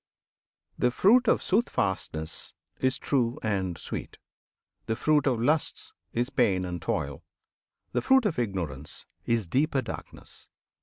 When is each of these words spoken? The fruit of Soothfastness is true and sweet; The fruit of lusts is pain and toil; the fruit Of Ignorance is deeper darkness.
The 0.79 0.89
fruit 0.89 1.27
of 1.27 1.43
Soothfastness 1.43 2.53
is 2.79 2.97
true 2.97 3.37
and 3.43 3.77
sweet; 3.77 4.17
The 4.87 4.95
fruit 4.95 5.27
of 5.27 5.39
lusts 5.39 5.93
is 6.11 6.31
pain 6.31 6.65
and 6.65 6.81
toil; 6.81 7.23
the 7.91 8.01
fruit 8.01 8.25
Of 8.25 8.39
Ignorance 8.39 9.05
is 9.25 9.45
deeper 9.45 9.83
darkness. 9.83 10.49